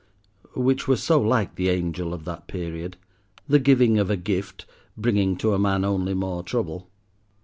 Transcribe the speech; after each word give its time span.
Which 0.55 0.87
was 0.87 1.03
so 1.03 1.21
like 1.21 1.53
the 1.53 1.69
angel 1.69 2.11
of 2.11 2.25
that 2.25 2.47
period, 2.47 2.97
the 3.47 3.59
giving 3.59 3.99
of 3.99 4.09
a 4.09 4.17
gift, 4.17 4.65
bringing 4.97 5.37
to 5.37 5.53
a 5.53 5.59
man 5.59 5.85
only 5.85 6.15
more 6.15 6.41
trouble. 6.41 6.89